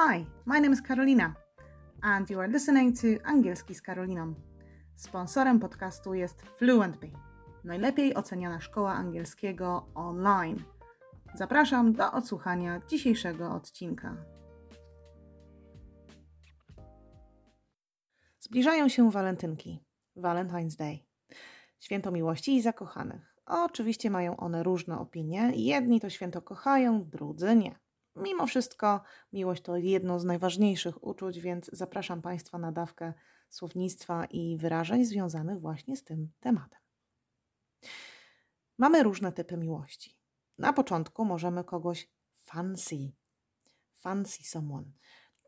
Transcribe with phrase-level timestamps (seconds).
[0.00, 1.34] Hi, my name is Karolina
[2.02, 4.34] and you are listening to Angielski z Karoliną.
[4.96, 7.12] Sponsorem podcastu jest FluentBee,
[7.64, 10.62] najlepiej oceniana szkoła angielskiego online.
[11.34, 14.16] Zapraszam do odsłuchania dzisiejszego odcinka.
[18.40, 19.84] Zbliżają się walentynki,
[20.16, 20.98] Valentine's Day,
[21.80, 23.34] święto miłości i zakochanych.
[23.46, 25.52] Oczywiście mają one różne opinie.
[25.54, 27.87] Jedni to święto kochają, drudzy nie.
[28.22, 29.00] Mimo wszystko
[29.32, 33.12] miłość to jedno z najważniejszych uczuć, więc zapraszam Państwa na dawkę
[33.48, 36.80] słownictwa i wyrażeń związanych właśnie z tym tematem.
[38.78, 40.18] Mamy różne typy miłości.
[40.58, 43.12] Na początku możemy kogoś fancy,
[43.94, 44.92] fancy someone,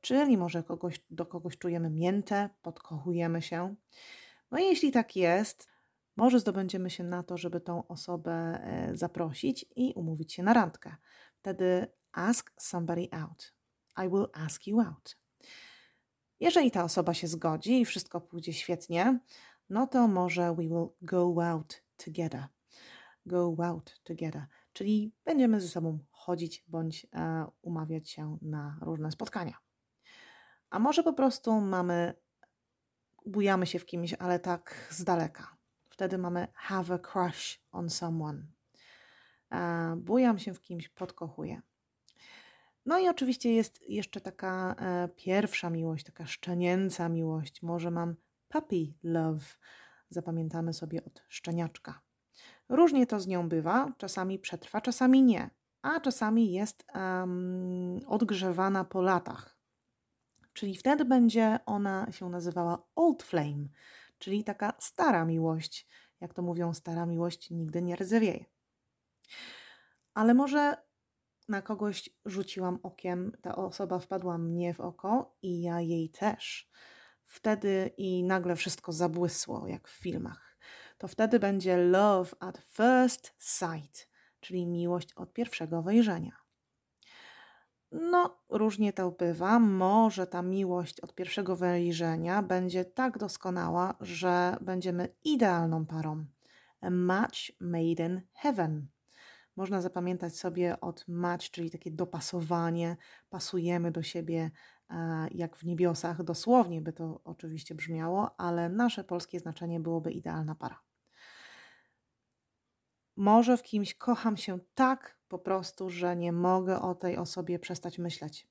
[0.00, 3.74] czyli może kogoś, do kogoś czujemy miętę, podkochujemy się.
[4.50, 5.68] No i jeśli tak jest,
[6.16, 10.96] może zdobędziemy się na to, żeby tą osobę e, zaprosić i umówić się na randkę.
[11.36, 13.54] Wtedy ask somebody out.
[14.04, 15.16] I will ask you out.
[16.40, 19.18] Jeżeli ta osoba się zgodzi i wszystko pójdzie świetnie,
[19.70, 22.46] no to może we will go out together.
[23.26, 29.58] Go out together, czyli będziemy ze sobą chodzić bądź e, umawiać się na różne spotkania.
[30.70, 32.14] A może po prostu mamy,
[33.26, 35.56] bujamy się w kimś, ale tak z daleka.
[35.90, 38.46] Wtedy mamy have a crush on someone.
[39.52, 41.62] E, bujam się w kimś, podkochuję.
[42.88, 47.62] No i oczywiście jest jeszcze taka e, pierwsza miłość, taka szczenięca miłość.
[47.62, 48.16] Może mam
[48.48, 49.44] puppy love.
[50.10, 52.00] Zapamiętamy sobie od szczeniaczka.
[52.68, 53.92] Różnie to z nią bywa.
[53.98, 55.50] Czasami przetrwa, czasami nie.
[55.82, 59.58] A czasami jest um, odgrzewana po latach.
[60.52, 63.68] Czyli wtedy będzie ona się nazywała Old Flame,
[64.18, 65.86] czyli taka stara miłość.
[66.20, 68.44] Jak to mówią, stara miłość nigdy nie rdzewieje.
[70.14, 70.87] Ale może
[71.48, 76.70] na kogoś rzuciłam okiem, ta osoba wpadła mnie w oko i ja jej też.
[77.26, 80.58] Wtedy i nagle wszystko zabłysło, jak w filmach.
[80.98, 84.08] To wtedy będzie love at first sight,
[84.40, 86.32] czyli miłość od pierwszego wejrzenia.
[87.92, 89.58] No, różnie to bywa.
[89.58, 96.24] Może ta miłość od pierwszego wejrzenia będzie tak doskonała, że będziemy idealną parą.
[96.80, 98.88] A match made in heaven.
[99.58, 102.96] Można zapamiętać sobie od match, czyli takie dopasowanie,
[103.30, 104.50] pasujemy do siebie
[104.90, 106.22] e, jak w niebiosach.
[106.22, 110.80] Dosłownie by to oczywiście brzmiało, ale nasze polskie znaczenie byłoby idealna para.
[113.16, 117.98] Może w kimś kocham się tak po prostu, że nie mogę o tej osobie przestać
[117.98, 118.48] myśleć.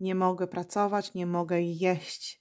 [0.00, 2.40] Nie mogę pracować, nie mogę jeść.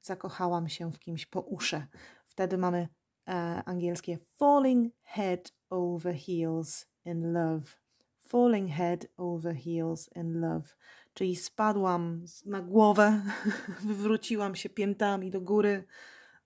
[0.00, 1.86] Zakochałam się w kimś po uszy.
[2.26, 2.88] Wtedy mamy
[3.28, 7.76] e, angielskie falling head over heels in love.
[8.28, 10.68] Falling head over heels in love.
[11.14, 13.22] Czyli spadłam na głowę,
[13.86, 15.84] wywróciłam się piętami do góry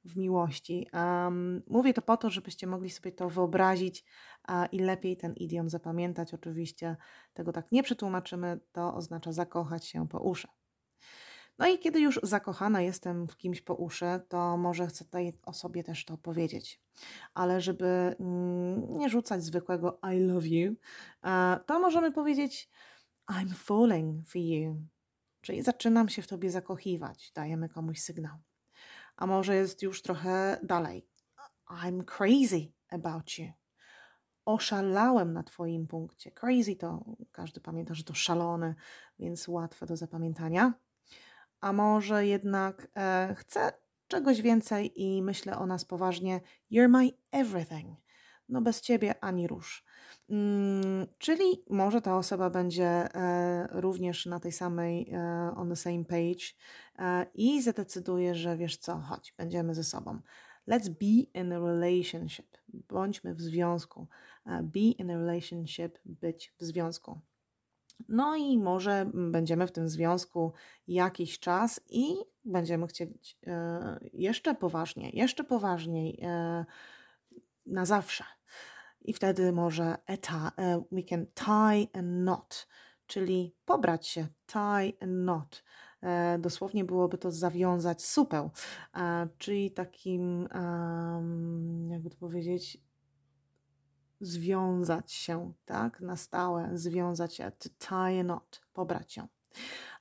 [0.05, 0.87] w miłości.
[0.93, 4.05] Um, mówię to po to, żebyście mogli sobie to wyobrazić
[4.49, 6.35] uh, i lepiej ten idiom zapamiętać.
[6.35, 6.97] Oczywiście
[7.35, 10.49] tego tak nie przetłumaczymy, to oznacza zakochać się po uszy.
[11.61, 15.85] No i kiedy już zakochana jestem w kimś po uszy, to może chcę tej osobie
[15.85, 16.81] też to powiedzieć.
[17.35, 20.75] Ale żeby mm, nie rzucać zwykłego I love you,
[21.67, 22.71] to możemy powiedzieć
[23.29, 24.77] I'm falling for you.
[25.41, 28.37] Czyli zaczynam się w tobie zakochiwać, dajemy komuś sygnał.
[29.17, 31.07] A może jest już trochę dalej.
[31.67, 33.47] I'm crazy about you.
[34.45, 36.31] Oszalałem na Twoim punkcie.
[36.31, 38.75] Crazy to każdy pamięta, że to szalone,
[39.19, 40.75] więc łatwe do zapamiętania
[41.61, 43.73] a może jednak e, chcę
[44.09, 46.41] czegoś więcej i myślę o nas poważnie.
[46.73, 47.99] You're my everything.
[48.49, 49.85] No bez ciebie ani rusz.
[50.31, 56.05] Mm, czyli może ta osoba będzie e, również na tej samej, e, on the same
[56.05, 56.45] page
[56.99, 60.21] e, i zadecyduje, że wiesz co, chodź, będziemy ze sobą.
[60.69, 62.57] Let's be in a relationship.
[62.69, 64.07] Bądźmy w związku.
[64.47, 67.21] E, be in a relationship, być w związku.
[68.09, 70.53] No i może będziemy w tym związku
[70.89, 72.15] jakiś czas i
[72.45, 76.65] będziemy chcieć e, jeszcze poważniej, jeszcze poważniej e,
[77.67, 78.25] na zawsze.
[79.01, 82.69] I wtedy może eta, e, we can tie a knot,
[83.07, 85.65] czyli pobrać się, tie a knot.
[86.39, 88.51] Dosłownie byłoby to zawiązać supeł,
[89.39, 90.49] czyli takim,
[91.91, 92.79] jakby to powiedzieć,
[94.21, 99.27] związać się, tak, na stałe, związać się, to tie a knot, pobrać się.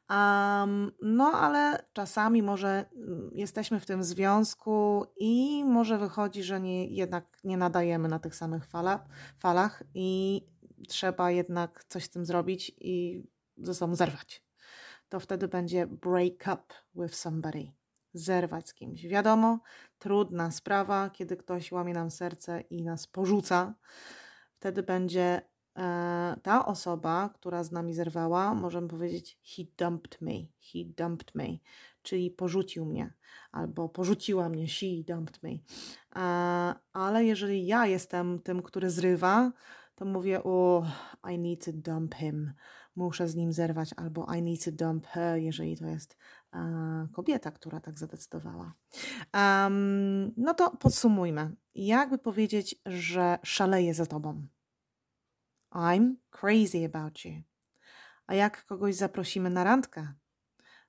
[0.10, 6.88] Um, no, ale czasami może mm, jesteśmy w tym związku i może wychodzi, że nie,
[6.88, 9.06] jednak nie nadajemy na tych samych fala,
[9.40, 10.42] falach i
[10.88, 13.24] trzeba jednak coś z tym zrobić i
[13.58, 14.44] ze sobą zerwać.
[15.10, 16.64] to wtedy będzie break up
[16.96, 17.79] with somebody.
[18.14, 19.08] Zerwać z kimś.
[19.08, 19.60] Wiadomo,
[20.00, 23.76] trudna sprawa, kiedy ktoś łamie nam serce i nas porzuca.
[24.56, 25.42] Wtedy będzie
[25.78, 31.46] e, ta osoba, która z nami zerwała, możemy powiedzieć he dumped me, he dumped me,
[32.02, 33.14] czyli porzucił mnie,
[33.52, 35.50] albo porzuciła mnie, she dumped me.
[36.16, 36.20] E,
[36.94, 39.52] ale jeżeli ja jestem tym, który zrywa,
[39.96, 40.86] to mówię, o,
[41.32, 42.54] I need to dump him,
[42.96, 46.18] muszę z nim zerwać, albo I need to dump her, jeżeli to jest
[47.14, 48.74] kobieta, która tak zadecydowała.
[49.34, 51.56] Um, no to podsumujmy.
[51.76, 54.48] Jakby powiedzieć, że szaleję za tobą?
[55.72, 57.42] I'm crazy about you.
[58.28, 60.14] A jak kogoś zaprosimy na randkę?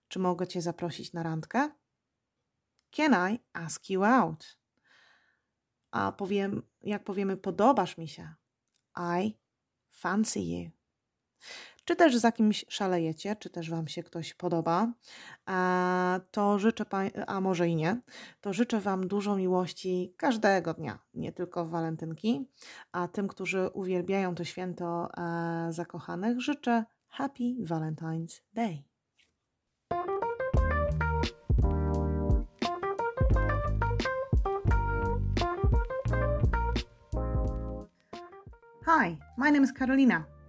[0.08, 1.70] Czy mogę cię zaprosić na randkę?
[2.90, 4.58] Can I ask you out?
[5.90, 8.34] A powiem, jak powiemy, podobasz mi się.
[8.96, 9.38] I
[9.90, 10.70] fancy you.
[11.84, 14.92] Czy też za kimś szalejecie, czy też Wam się ktoś podoba,
[16.30, 16.84] to życzę,
[17.26, 18.00] a może i nie,
[18.40, 22.48] to życzę Wam dużo miłości każdego dnia, nie tylko w walentynki.
[22.92, 28.84] A tym, którzy uwielbiają to święto e, zakochanych, życzę Happy Valentine's Day.
[38.84, 40.39] Hi, my name is Carolina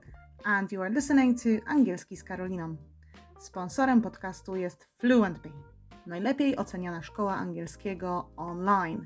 [0.46, 2.76] and you are listening to Angielski z Karoliną.
[3.40, 5.54] Sponsorem podcastu jest FluentBee,
[6.08, 9.06] najlepiej oceniana szkoła angielskiego online.